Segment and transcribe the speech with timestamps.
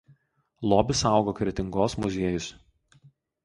[0.71, 2.51] Lobį saugo Kretingos muziejus.